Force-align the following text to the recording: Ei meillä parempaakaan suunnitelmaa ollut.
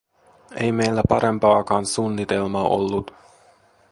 Ei 0.55 0.71
meillä 0.71 1.01
parempaakaan 1.09 1.85
suunnitelmaa 1.85 2.67
ollut. 2.67 3.13